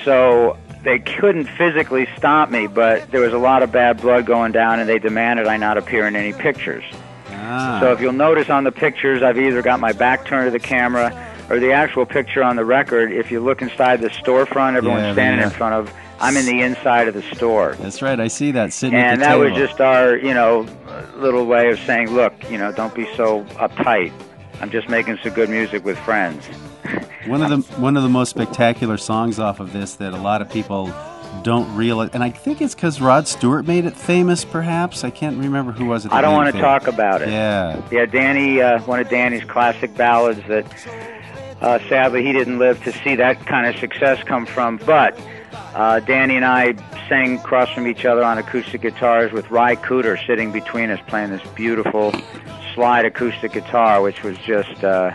So 0.04 0.58
they 0.84 0.98
couldn't 0.98 1.46
physically 1.46 2.06
stop 2.16 2.50
me, 2.50 2.66
but 2.66 3.10
there 3.10 3.20
was 3.20 3.32
a 3.32 3.38
lot 3.38 3.62
of 3.62 3.72
bad 3.72 4.00
blood 4.00 4.26
going 4.26 4.52
down, 4.52 4.80
and 4.80 4.88
they 4.88 4.98
demanded 4.98 5.46
I 5.46 5.56
not 5.56 5.76
appear 5.78 6.06
in 6.06 6.16
any 6.16 6.32
pictures. 6.32 6.84
Ah. 7.30 7.78
So 7.80 7.92
if 7.92 8.00
you'll 8.00 8.12
notice 8.12 8.50
on 8.50 8.64
the 8.64 8.72
pictures, 8.72 9.22
I've 9.22 9.38
either 9.38 9.62
got 9.62 9.80
my 9.80 9.92
back 9.92 10.24
turned 10.24 10.46
to 10.46 10.50
the 10.50 10.58
camera 10.64 11.12
or 11.50 11.58
the 11.58 11.72
actual 11.72 12.04
picture 12.06 12.42
on 12.42 12.56
the 12.56 12.64
record. 12.64 13.10
If 13.12 13.30
you 13.30 13.40
look 13.40 13.62
inside 13.62 14.00
the 14.00 14.08
storefront, 14.10 14.76
everyone's 14.76 15.02
Yeah, 15.02 15.12
standing 15.14 15.44
in 15.44 15.50
front 15.50 15.74
of. 15.74 15.92
I'm 16.20 16.36
in 16.36 16.46
the 16.46 16.62
inside 16.62 17.06
of 17.06 17.14
the 17.14 17.22
store 17.22 17.76
That's 17.78 18.02
right. 18.02 18.18
I 18.18 18.26
see 18.26 18.50
that 18.50 18.72
sitting 18.72 18.98
at 18.98 19.12
and 19.12 19.22
that 19.22 19.34
table. 19.34 19.44
was 19.44 19.52
just 19.54 19.80
our 19.80 20.16
you 20.16 20.34
know 20.34 20.66
little 21.16 21.46
way 21.46 21.70
of 21.70 21.78
saying 21.78 22.10
look 22.10 22.32
you 22.50 22.58
know 22.58 22.72
don't 22.72 22.92
be 22.92 23.06
so 23.14 23.44
uptight 23.54 24.12
i'm 24.60 24.68
just 24.68 24.88
making 24.88 25.16
some 25.22 25.32
good 25.32 25.48
music 25.48 25.84
with 25.84 25.96
friends 26.00 26.44
One 27.28 27.42
of 27.42 27.50
the 27.50 27.80
one 27.80 27.96
of 27.96 28.02
the 28.02 28.08
most 28.08 28.30
spectacular 28.30 28.96
songs 28.96 29.38
off 29.38 29.60
of 29.60 29.72
this 29.72 29.94
that 29.96 30.12
a 30.12 30.18
lot 30.18 30.42
of 30.42 30.50
people 30.50 30.92
don't 31.42 31.72
realize, 31.76 32.10
and 32.14 32.22
I 32.24 32.30
think 32.30 32.60
it's 32.60 32.74
because 32.74 33.00
Rod 33.00 33.28
Stewart 33.28 33.66
made 33.66 33.84
it 33.84 33.94
famous. 33.96 34.44
Perhaps 34.44 35.04
I 35.04 35.10
can't 35.10 35.38
remember 35.38 35.72
who 35.72 35.86
was 35.86 36.04
it. 36.04 36.12
i 36.12 36.20
don't 36.20 36.34
want 36.34 36.52
to 36.54 36.60
talk 36.60 36.86
about 36.88 37.22
it 37.22 37.28
Yeah, 37.28 37.80
yeah 37.92 38.06
danny 38.06 38.60
uh, 38.60 38.80
one 38.82 38.98
of 38.98 39.08
danny's 39.08 39.44
classic 39.44 39.94
ballads 39.94 40.40
that 40.48 40.66
uh, 41.60 41.78
sadly 41.88 42.24
he 42.24 42.32
didn't 42.32 42.58
live 42.58 42.82
to 42.84 42.92
see 42.92 43.14
that 43.16 43.44
kind 43.46 43.66
of 43.66 43.78
success 43.78 44.22
come 44.24 44.46
from 44.46 44.78
but 44.78 45.18
uh, 45.74 46.00
danny 46.00 46.34
and 46.36 46.44
i 46.44 46.74
sang 47.08 47.36
across 47.38 47.68
from 47.70 47.86
each 47.86 48.04
other 48.04 48.24
on 48.24 48.38
acoustic 48.38 48.80
guitars 48.80 49.30
with 49.32 49.48
ry 49.50 49.76
cooder 49.76 50.16
sitting 50.26 50.50
between 50.50 50.90
us 50.90 51.00
playing 51.06 51.30
this 51.30 51.46
beautiful 51.54 52.12
slide 52.74 53.04
acoustic 53.04 53.52
guitar 53.52 54.02
which 54.02 54.22
was 54.24 54.36
just 54.38 54.82
uh, 54.82 55.12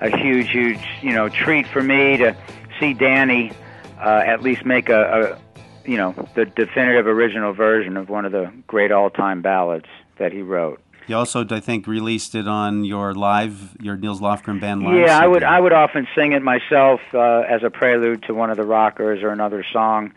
a 0.00 0.16
huge, 0.16 0.50
huge, 0.50 0.80
you 1.02 1.12
know, 1.12 1.28
treat 1.28 1.66
for 1.66 1.82
me 1.82 2.16
to 2.18 2.36
see 2.78 2.94
Danny 2.94 3.52
uh, 3.98 4.22
at 4.24 4.42
least 4.42 4.64
make 4.64 4.88
a, 4.88 5.36
a, 5.54 5.60
you 5.88 5.96
know, 5.96 6.14
the 6.34 6.44
definitive 6.44 7.06
original 7.06 7.52
version 7.52 7.96
of 7.96 8.08
one 8.08 8.24
of 8.24 8.32
the 8.32 8.52
great 8.66 8.92
all-time 8.92 9.42
ballads 9.42 9.86
that 10.18 10.32
he 10.32 10.42
wrote. 10.42 10.80
you 11.08 11.16
also 11.16 11.44
I 11.48 11.60
think 11.60 11.86
released 11.86 12.34
it 12.34 12.46
on 12.46 12.84
your 12.84 13.14
live, 13.14 13.76
your 13.80 13.96
Nils 13.96 14.20
Lofgren 14.20 14.60
band 14.60 14.82
live. 14.82 15.06
Yeah, 15.06 15.18
I 15.18 15.26
would, 15.26 15.42
I 15.42 15.58
would 15.58 15.72
often 15.72 16.06
sing 16.14 16.32
it 16.32 16.42
myself 16.42 17.00
uh, 17.14 17.40
as 17.48 17.62
a 17.62 17.70
prelude 17.70 18.22
to 18.24 18.34
one 18.34 18.50
of 18.50 18.56
the 18.56 18.66
rockers 18.66 19.22
or 19.22 19.30
another 19.30 19.64
song, 19.72 20.12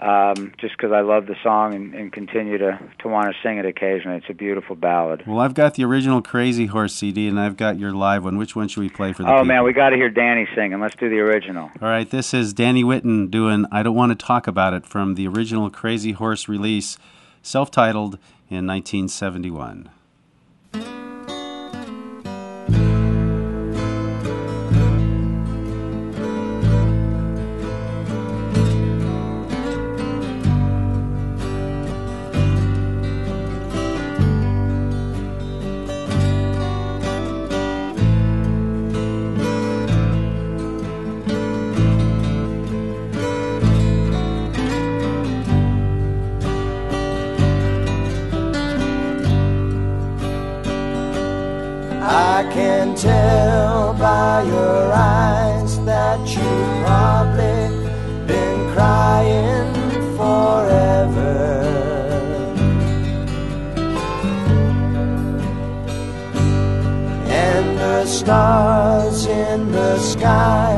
um, 0.00 0.52
just 0.58 0.76
because 0.76 0.92
I 0.92 1.00
love 1.00 1.26
the 1.26 1.36
song 1.42 1.74
and, 1.74 1.94
and 1.94 2.12
continue 2.12 2.58
to 2.58 2.78
to 3.00 3.08
want 3.08 3.26
to 3.28 3.34
sing 3.42 3.58
it 3.58 3.66
occasionally. 3.66 4.16
It's 4.18 4.26
a 4.30 4.34
beautiful 4.34 4.74
ballad. 4.76 5.24
Well, 5.26 5.38
I've 5.40 5.54
got 5.54 5.74
the 5.74 5.84
original 5.84 6.22
Crazy 6.22 6.66
Horse 6.66 6.94
CD, 6.94 7.28
and 7.28 7.38
I've 7.38 7.56
got 7.56 7.78
your 7.78 7.92
live 7.92 8.24
one. 8.24 8.36
Which 8.38 8.56
one 8.56 8.68
should 8.68 8.80
we 8.80 8.88
play 8.88 9.12
for 9.12 9.22
the 9.22 9.28
Oh 9.28 9.32
people? 9.34 9.44
man, 9.46 9.64
we 9.64 9.72
got 9.72 9.90
to 9.90 9.96
hear 9.96 10.10
Danny 10.10 10.46
singing. 10.54 10.80
Let's 10.80 10.96
do 10.96 11.08
the 11.10 11.18
original. 11.20 11.70
All 11.80 11.88
right, 11.88 12.08
this 12.08 12.32
is 12.32 12.52
Danny 12.52 12.82
Whitten 12.82 13.30
doing 13.30 13.66
I 13.70 13.82
Don't 13.82 13.94
Want 13.94 14.18
to 14.18 14.26
Talk 14.26 14.46
About 14.46 14.72
It 14.74 14.86
from 14.86 15.14
the 15.14 15.26
original 15.28 15.68
Crazy 15.70 16.12
Horse 16.12 16.48
release, 16.48 16.96
self 17.42 17.70
titled 17.70 18.14
in 18.48 18.66
1971. 18.66 19.90
Can 52.90 52.96
tell 52.96 53.94
by 53.94 54.42
your 54.42 54.92
eyes 54.92 55.78
that 55.84 56.18
you've 56.20 56.84
probably 56.84 57.86
been 58.26 58.72
crying 58.74 59.72
forever. 60.16 61.62
And 67.28 67.78
the 67.78 68.06
stars 68.06 69.26
in 69.26 69.70
the 69.72 69.98
sky 69.98 70.69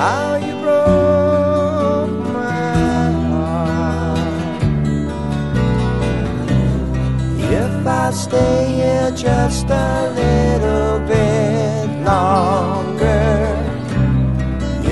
How 0.00 0.36
you 0.46 0.54
broke 0.64 2.16
my 2.32 3.10
heart. 3.30 4.62
If 7.62 7.86
I 7.86 8.10
stay 8.12 8.58
here 8.78 9.10
just 9.14 9.66
a 9.68 10.10
little 10.20 11.00
bit 11.06 11.86
longer, 12.04 13.38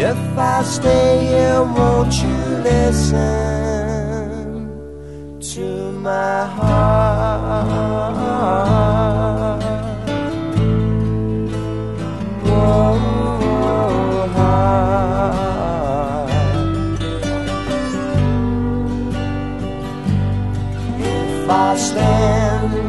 if 0.09 0.21
I 0.37 0.63
stay 0.63 1.27
here, 1.31 1.63
won't 1.63 2.15
you 2.23 2.37
listen? 2.71 3.49
to 5.41 5.93
my 5.93 6.45
heart. 6.45 6.78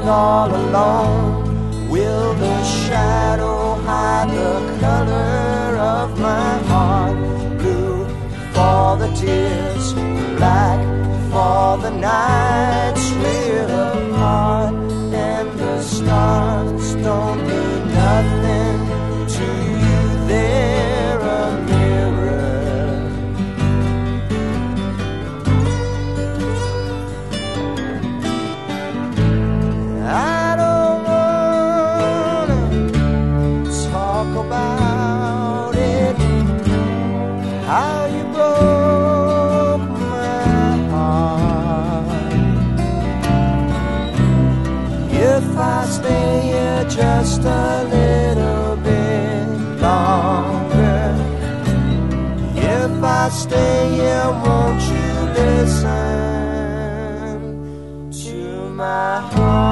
All 0.10 0.50
alone. 0.50 1.90
Will 1.90 2.34
the 2.34 2.64
shadow 2.64 3.76
hide 3.88 4.30
the 4.30 4.80
color 4.80 5.78
of 5.78 6.20
my 6.20 6.58
heart? 6.70 7.18
Blue 7.60 8.06
for 8.54 8.98
the 9.02 9.10
tears, 9.20 9.69
my 58.80 59.20
heart? 59.20 59.69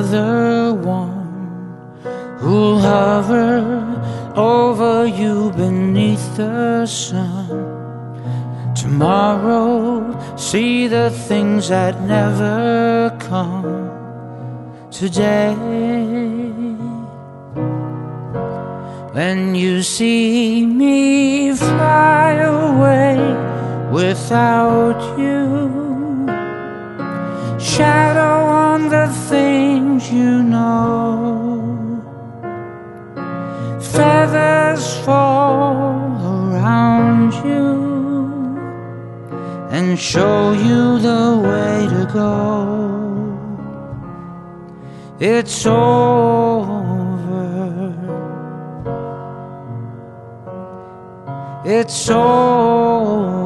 Another 0.00 0.72
one 0.72 1.98
who'll 2.38 2.78
hover 2.78 3.60
over 4.34 5.06
you 5.06 5.52
beneath 5.52 6.36
the 6.36 6.86
sun. 6.86 7.48
Tomorrow, 8.74 10.16
see 10.36 10.86
the 10.86 11.10
things 11.28 11.68
that 11.68 12.00
never 12.00 13.14
come. 13.20 13.90
Today, 14.90 15.54
when 19.12 19.54
you 19.54 19.82
see 19.82 20.64
me 20.64 21.52
fly 21.54 22.32
away 22.56 23.18
without 23.92 24.98
you 25.18 25.60
shadow 27.58 28.09
things 30.00 30.12
you 30.12 30.42
know. 30.42 32.02
Feathers 33.80 34.96
fall 35.04 35.84
around 36.54 37.32
you 37.44 37.68
and 39.70 39.98
show 39.98 40.52
you 40.52 40.98
the 40.98 41.40
way 41.44 41.86
to 41.94 42.06
go. 42.12 42.28
It's 45.20 45.66
over. 45.66 46.70
It's 51.64 52.10
over. 52.10 53.39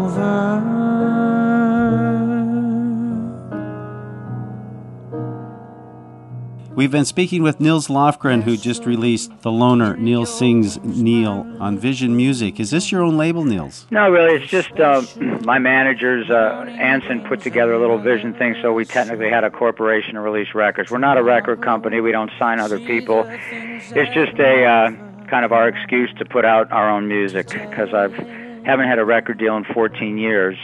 We've 6.75 6.91
been 6.91 7.05
speaking 7.05 7.45
with 7.45 7.61
Nils 7.61 7.87
Lofgren, 7.87 8.43
who 8.43 8.57
just 8.57 8.85
released 8.85 9.31
The 9.43 9.53
Loner, 9.53 9.97
Neil 9.97 10.27
Sings 10.27 10.77
Neil 10.83 11.47
on 11.61 11.79
Vision 11.79 12.17
Music. 12.17 12.59
Is 12.59 12.71
this 12.71 12.91
your 12.91 13.03
own 13.03 13.17
label, 13.17 13.45
Nils? 13.45 13.87
No, 13.93 14.11
really, 14.11 14.43
it's 14.43 14.51
just 14.51 14.73
uh, 14.81 15.03
my 15.43 15.61
manager's 15.61 16.29
uh, 16.31 16.67
Anson 16.69 17.21
put 17.29 17.43
together 17.43 17.75
a 17.75 17.79
little 17.79 17.99
Vision 17.99 18.35
thing, 18.35 18.57
so 18.61 18.73
we 18.73 18.85
technically 18.85 19.31
had 19.31 19.45
a 19.45 19.51
corporation 19.51 20.15
to 20.15 20.21
release 20.21 20.53
records. 20.53 20.91
We're 20.91 20.99
not 20.99 21.17
a 21.17 21.23
record 21.23 21.63
company. 21.63 22.01
We 22.01 22.11
don't 22.11 22.33
sign 22.41 22.59
other 22.59 22.81
people. 22.81 23.25
It's 23.29 24.13
just 24.13 24.37
a 24.41 24.65
uh, 24.65 24.91
kind 25.29 25.45
of 25.45 25.53
our 25.53 25.69
excuse 25.69 26.13
to 26.19 26.25
put 26.25 26.45
out 26.45 26.73
our 26.73 26.91
own 26.91 27.07
music 27.07 27.51
because 27.51 27.95
I've 27.95 28.15
haven't 28.65 28.89
had 28.89 28.99
a 28.99 29.05
record 29.05 29.39
deal 29.39 29.57
in 29.57 29.65
14 29.65 30.19
years 30.19 30.57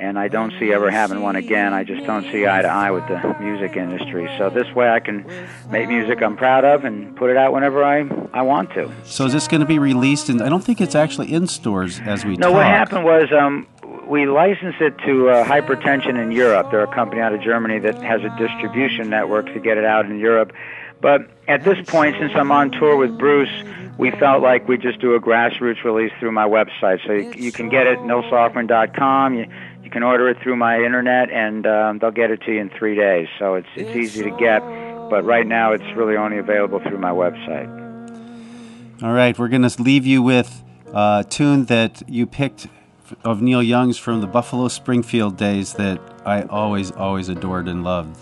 and 0.00 0.18
I 0.18 0.28
don't 0.28 0.52
see 0.58 0.72
ever 0.72 0.90
having 0.90 1.20
one 1.20 1.36
again. 1.36 1.74
I 1.74 1.84
just 1.84 2.04
don't 2.06 2.24
see 2.32 2.46
eye 2.46 2.62
to 2.62 2.68
eye 2.68 2.90
with 2.90 3.06
the 3.06 3.36
music 3.38 3.76
industry. 3.76 4.28
So 4.38 4.48
this 4.48 4.66
way, 4.74 4.88
I 4.88 4.98
can 4.98 5.24
make 5.70 5.88
music 5.88 6.22
I'm 6.22 6.36
proud 6.36 6.64
of 6.64 6.84
and 6.84 7.14
put 7.16 7.30
it 7.30 7.36
out 7.36 7.52
whenever 7.52 7.84
I 7.84 8.08
I 8.32 8.42
want 8.42 8.70
to. 8.74 8.90
So 9.04 9.26
is 9.26 9.32
this 9.32 9.46
going 9.46 9.60
to 9.60 9.66
be 9.66 9.78
released? 9.78 10.28
And 10.28 10.42
I 10.42 10.48
don't 10.48 10.64
think 10.64 10.80
it's 10.80 10.94
actually 10.94 11.32
in 11.32 11.46
stores 11.46 12.00
as 12.00 12.24
we 12.24 12.36
no, 12.36 12.48
talk. 12.48 12.54
what 12.54 12.66
happened 12.66 13.04
was 13.04 13.30
um, 13.32 13.66
we 14.08 14.26
licensed 14.26 14.80
it 14.80 14.96
to 15.06 15.28
uh, 15.28 15.44
Hypertension 15.44 16.20
in 16.20 16.32
Europe. 16.32 16.70
They're 16.70 16.82
a 16.82 16.94
company 16.94 17.20
out 17.20 17.34
of 17.34 17.42
Germany 17.42 17.78
that 17.80 18.02
has 18.02 18.22
a 18.24 18.34
distribution 18.38 19.10
network 19.10 19.46
to 19.52 19.60
get 19.60 19.76
it 19.76 19.84
out 19.84 20.06
in 20.06 20.18
Europe. 20.18 20.52
But 21.00 21.30
at 21.48 21.64
this 21.64 21.78
point, 21.86 22.16
since 22.18 22.32
I'm 22.34 22.50
on 22.52 22.70
tour 22.70 22.96
with 22.96 23.16
Bruce, 23.18 23.50
we 23.96 24.10
felt 24.12 24.42
like 24.42 24.68
we'd 24.68 24.82
just 24.82 25.00
do 25.00 25.14
a 25.14 25.20
grassroots 25.20 25.84
release 25.84 26.12
through 26.18 26.32
my 26.32 26.46
website. 26.46 27.06
So 27.06 27.12
you, 27.12 27.32
you 27.36 27.52
can 27.52 27.68
get 27.68 27.86
it 27.86 27.98
at 27.98 28.04
nilslofgren.com. 28.04 29.34
You, 29.34 29.46
you 29.90 29.92
can 29.92 30.02
order 30.04 30.28
it 30.28 30.40
through 30.40 30.54
my 30.54 30.76
internet, 30.76 31.32
and 31.32 31.66
um, 31.66 31.98
they'll 31.98 32.12
get 32.12 32.30
it 32.30 32.40
to 32.42 32.52
you 32.52 32.60
in 32.60 32.70
three 32.70 32.94
days. 32.94 33.26
So 33.40 33.54
it's 33.54 33.66
it's 33.74 33.96
easy 33.96 34.22
to 34.22 34.30
get, 34.36 34.60
but 35.10 35.24
right 35.24 35.44
now 35.44 35.72
it's 35.72 35.96
really 35.96 36.16
only 36.16 36.38
available 36.38 36.78
through 36.78 36.98
my 36.98 37.10
website. 37.10 37.68
All 39.02 39.12
right, 39.12 39.36
we're 39.36 39.48
going 39.48 39.68
to 39.68 39.82
leave 39.82 40.06
you 40.06 40.22
with 40.22 40.62
a 40.94 41.24
tune 41.28 41.64
that 41.64 42.08
you 42.08 42.24
picked 42.28 42.68
of 43.24 43.42
Neil 43.42 43.64
Young's 43.64 43.98
from 43.98 44.20
the 44.20 44.28
Buffalo 44.28 44.68
Springfield 44.68 45.36
days 45.36 45.72
that 45.72 46.00
I 46.24 46.42
always, 46.42 46.92
always 46.92 47.28
adored 47.28 47.66
and 47.66 47.82
loved. 47.82 48.16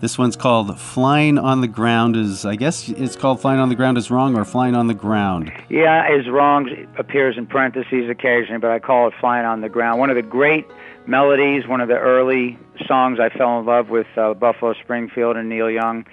This 0.00 0.16
one's 0.16 0.36
called 0.36 0.78
Flying 0.78 1.38
on 1.38 1.60
the 1.60 1.68
Ground 1.68 2.16
is 2.16 2.46
I 2.46 2.56
guess 2.56 2.88
it's 2.88 3.16
called 3.16 3.40
Flying 3.40 3.60
on 3.60 3.68
the 3.68 3.74
Ground 3.74 3.98
is 3.98 4.10
wrong 4.10 4.36
or 4.36 4.44
Flying 4.44 4.74
on 4.74 4.86
the 4.86 4.94
Ground. 4.94 5.52
Yeah, 5.68 6.10
is 6.10 6.28
wrong 6.28 6.70
appears 6.96 7.36
in 7.36 7.46
parentheses 7.46 8.08
occasionally, 8.08 8.58
but 8.58 8.70
I 8.70 8.78
call 8.78 9.08
it 9.08 9.14
Flying 9.20 9.44
on 9.44 9.60
the 9.60 9.68
Ground. 9.68 10.00
One 10.00 10.10
of 10.10 10.16
the 10.16 10.22
great 10.22 10.66
melodies, 11.06 11.66
one 11.66 11.80
of 11.80 11.88
the 11.88 11.98
early 11.98 12.58
songs 12.86 13.18
I 13.20 13.28
fell 13.28 13.58
in 13.60 13.66
love 13.66 13.88
with 13.88 14.06
uh, 14.16 14.34
Buffalo 14.34 14.74
Springfield 14.74 15.36
and 15.36 15.48
Neil 15.48 15.70
Young. 15.70 16.06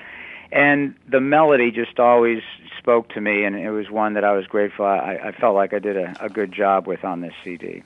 And 0.52 0.96
the 1.10 1.22
melody 1.22 1.72
just 1.72 2.00
always 2.00 2.42
spoke 2.78 3.10
to 3.10 3.22
me, 3.22 3.46
and 3.46 3.56
it 3.56 3.72
was 3.72 3.90
one 3.90 4.16
that 4.16 4.24
I 4.24 4.34
was 4.34 4.48
grateful. 4.48 4.86
I, 4.86 5.18
I 5.24 5.32
felt 5.32 5.56
like 5.56 5.74
I 5.74 5.80
did 5.80 5.96
a, 5.96 6.14
a 6.20 6.30
good 6.30 6.52
job 6.52 6.88
with 6.88 7.06
on 7.06 7.22
this 7.22 7.34
CD. 7.44 7.84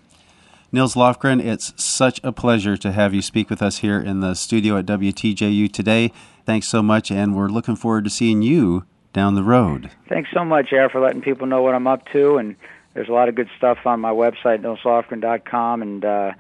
Nils 0.72 0.96
Lofgren, 0.96 1.44
it's 1.44 1.74
such 1.82 2.20
a 2.24 2.32
pleasure 2.32 2.76
to 2.76 2.92
have 2.92 3.14
you 3.14 3.22
speak 3.22 3.50
with 3.50 3.62
us 3.62 3.78
here 3.78 4.00
in 4.00 4.20
the 4.20 4.34
studio 4.34 4.78
at 4.78 4.86
WTJU 4.88 5.72
today. 5.72 6.12
Thanks 6.46 6.68
so 6.68 6.82
much, 6.82 7.12
and 7.12 7.36
we're 7.36 7.50
looking 7.50 7.76
forward 7.76 8.04
to 8.06 8.10
seeing 8.10 8.42
you 8.42 8.84
down 9.14 9.36
the 9.36 9.44
road. 9.44 9.92
Thanks 10.10 10.30
so 10.34 10.44
much, 10.44 10.74
Air, 10.74 10.90
for 10.90 11.00
letting 11.00 11.22
people 11.22 11.48
know 11.48 11.62
what 11.62 11.76
I'm 11.76 11.88
up 11.88 12.06
to. 12.14 12.38
And 12.38 12.56
there's 12.94 13.10
a 13.10 13.14
lot 13.14 13.30
of 13.30 13.36
good 13.36 13.50
stuff 13.58 13.78
on 13.86 14.00
my 14.00 14.12
website, 14.12 14.60
nilslofgren.com, 14.62 15.82
and 15.82 16.04
uh, 16.04 16.32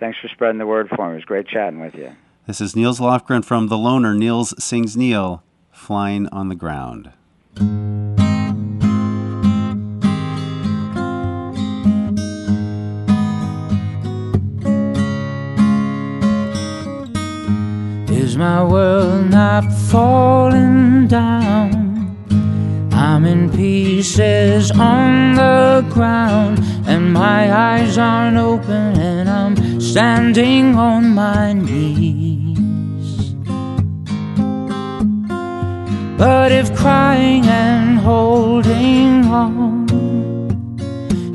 thanks 0.00 0.18
for 0.18 0.28
spreading 0.28 0.58
the 0.58 0.66
word 0.66 0.88
for 0.88 1.06
me. 1.06 1.12
It 1.12 1.16
was 1.16 1.24
great 1.24 1.46
chatting 1.46 1.78
with 1.78 1.94
you. 1.94 2.12
This 2.46 2.60
is 2.60 2.74
Nils 2.74 2.98
Lofgren 2.98 3.44
from 3.44 3.68
The 3.68 3.78
Loner. 3.78 4.14
Nils 4.14 4.54
sings 4.62 4.96
Neil, 4.96 5.44
Flying 5.70 6.26
on 6.28 6.48
the 6.48 6.56
Ground. 6.56 7.12
Is 18.10 18.36
my 18.36 18.64
world 18.64 19.30
not 19.30 19.70
falling 19.72 21.06
down? 21.06 22.16
I'm 22.92 23.24
in 23.24 23.50
pieces 23.50 24.70
on 24.70 25.34
the 25.34 25.86
ground, 25.90 26.58
and 26.86 27.12
my 27.12 27.52
eyes 27.52 27.98
aren't 27.98 28.36
open, 28.36 28.98
and 28.98 29.28
I'm 29.28 29.69
standing 29.90 30.76
on 30.76 31.02
my 31.14 31.52
knees. 31.52 33.34
But 36.16 36.52
if 36.52 36.72
crying 36.76 37.44
and 37.46 37.98
holding 37.98 39.24
on 39.24 39.88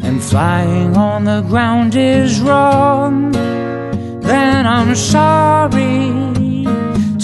and 0.07 0.23
flying 0.23 0.95
on 0.95 1.25
the 1.25 1.41
ground 1.41 1.95
is 1.95 2.39
wrong, 2.39 3.33
then 4.21 4.65
I'm 4.65 4.95
sorry 4.95 6.13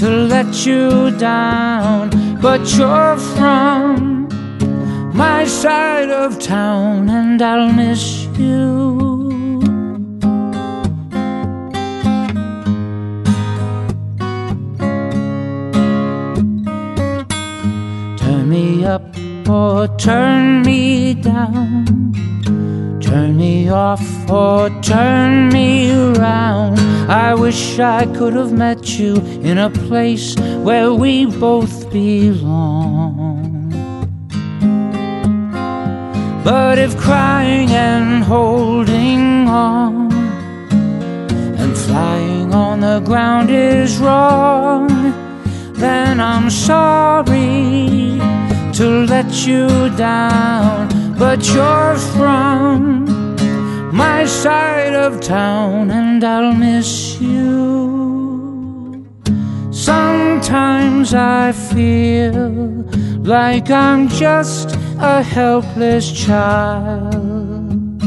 to 0.01 0.09
let 0.33 0.65
you 0.65 1.11
down. 1.11 2.09
But 2.41 2.61
you're 2.75 3.15
from 3.35 4.27
my 5.13 5.45
side 5.45 6.09
of 6.09 6.39
town, 6.39 7.09
and 7.09 7.41
I'll 7.41 7.71
miss 7.71 8.25
you. 8.37 9.10
Up 18.91 19.17
or 19.47 19.87
turn 19.97 20.63
me 20.63 21.13
down. 21.13 21.85
Turn 22.99 23.37
me 23.37 23.69
off 23.69 24.05
or 24.29 24.69
turn 24.81 25.49
me 25.49 25.69
around. 25.91 26.77
I 27.09 27.33
wish 27.33 27.79
I 27.79 28.05
could 28.17 28.33
have 28.33 28.51
met 28.51 28.99
you 28.99 29.15
in 29.49 29.57
a 29.57 29.69
place 29.69 30.35
where 30.67 30.91
we 30.93 31.25
both 31.25 31.89
belong. 31.89 33.39
But 36.43 36.77
if 36.77 36.91
crying 36.97 37.69
and 37.69 38.23
holding 38.23 39.47
on 39.47 40.11
and 41.61 41.73
flying 41.85 42.53
on 42.53 42.81
the 42.81 42.99
ground 43.09 43.49
is 43.49 43.97
wrong, 43.99 44.89
then 45.75 46.19
I'm 46.19 46.49
sorry 46.49 48.01
to 48.81 49.05
let 49.05 49.31
you 49.45 49.67
down. 49.95 50.89
But 51.15 51.39
you're 51.53 51.95
from 52.15 52.81
my 53.93 54.25
side 54.25 54.95
of 54.95 55.21
town, 55.21 55.91
and 55.91 56.23
I'll 56.23 56.55
miss 56.55 57.21
you. 57.21 59.05
Sometimes 59.71 61.13
I 61.13 61.51
feel 61.51 62.53
like 63.35 63.69
I'm 63.69 64.07
just 64.07 64.67
a 65.13 65.21
helpless 65.21 66.11
child. 66.11 68.01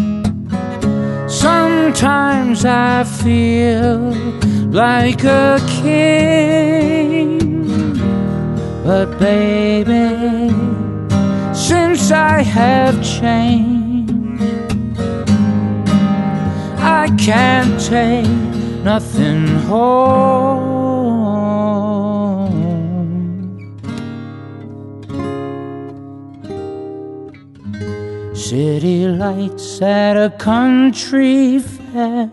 Sometimes 1.30 2.64
I 2.64 3.04
feel 3.04 3.98
like 4.82 5.22
a 5.22 5.60
king. 5.68 7.34
But 8.84 9.18
baby, 9.18 10.43
since 12.04 12.12
I 12.12 12.42
have 12.42 13.02
changed, 13.02 14.12
I 16.78 17.08
can't 17.16 17.80
take 17.80 18.26
nothing 18.84 19.46
home. 19.70 20.84
City 28.34 29.08
lights 29.08 29.80
at 29.80 30.18
a 30.18 30.28
country 30.36 31.58
fair 31.58 32.30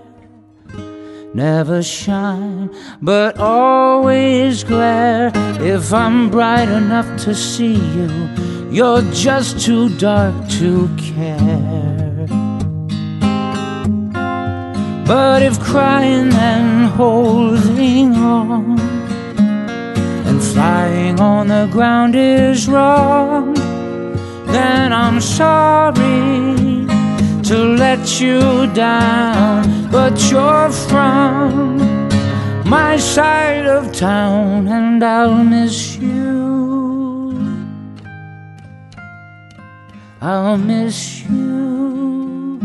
never 1.33 1.81
shine, 1.81 2.69
but 3.01 3.37
always 3.37 4.65
glare. 4.65 5.31
If 5.61 5.93
I'm 5.93 6.29
bright 6.29 6.67
enough 6.67 7.07
to 7.23 7.33
see 7.33 7.75
you, 7.75 8.50
you're 8.71 9.01
just 9.11 9.59
too 9.59 9.89
dark 9.97 10.33
to 10.47 10.89
care. 10.97 12.25
But 15.05 15.43
if 15.43 15.59
crying 15.59 16.31
and 16.31 16.87
holding 16.91 18.15
on 18.15 18.79
and 20.25 20.41
flying 20.41 21.19
on 21.19 21.49
the 21.49 21.67
ground 21.69 22.15
is 22.15 22.69
wrong, 22.69 23.53
then 24.45 24.93
I'm 24.93 25.19
sorry 25.19 26.87
to 27.43 27.57
let 27.77 28.21
you 28.21 28.67
down. 28.73 29.91
But 29.91 30.31
you're 30.31 30.69
from 30.69 31.77
my 32.63 32.95
side 32.95 33.65
of 33.65 33.91
town, 33.91 34.69
and 34.69 35.03
I'll 35.03 35.43
miss 35.43 35.97
you. 35.97 36.30
I'll 40.23 40.55
miss 40.55 41.23
you. 41.23 42.59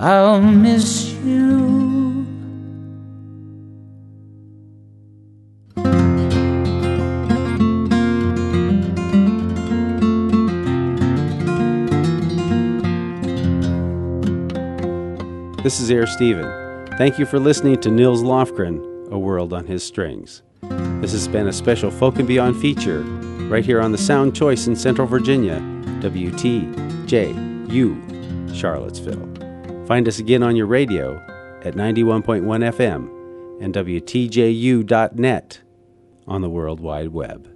I'll 0.00 0.40
miss 0.40 1.12
you. 1.12 2.26
This 15.62 15.78
is 15.78 15.92
Air 15.92 16.08
Steven. 16.08 16.88
Thank 16.98 17.20
you 17.20 17.24
for 17.24 17.38
listening 17.38 17.80
to 17.82 17.90
Nils 17.90 18.24
Lofgren, 18.24 19.12
A 19.12 19.18
World 19.18 19.52
on 19.52 19.66
His 19.66 19.84
Strings. 19.84 20.42
This 20.62 21.12
has 21.12 21.28
been 21.28 21.46
a 21.46 21.52
special 21.52 21.92
Folk 21.92 22.18
and 22.18 22.26
Beyond 22.26 22.60
feature 22.60 23.04
right 23.50 23.64
here 23.64 23.80
on 23.80 23.90
the 23.90 23.98
Sound 23.98 24.36
Choice 24.36 24.68
in 24.68 24.76
Central 24.76 25.08
Virginia, 25.08 25.58
WTJU, 26.00 26.64
Charlottesville. 28.54 29.28
Find 29.86 30.06
us 30.06 30.20
again 30.20 30.44
on 30.44 30.54
your 30.54 30.66
radio 30.66 31.16
at 31.64 31.74
91.1 31.74 32.44
FM 32.44 33.10
and 33.60 33.74
WTJU.net 33.74 35.60
on 36.28 36.42
the 36.42 36.48
World 36.48 36.78
Wide 36.78 37.08
Web. 37.08 37.49